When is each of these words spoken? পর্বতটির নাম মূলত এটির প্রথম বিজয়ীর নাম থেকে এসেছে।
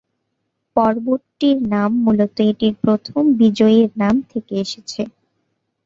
পর্বতটির 0.75 1.57
নাম 1.71 1.91
মূলত 2.05 2.37
এটির 2.49 2.75
প্রথম 2.83 3.21
বিজয়ীর 3.39 3.89
নাম 4.01 4.15
থেকে 4.31 4.53
এসেছে। 4.65 5.01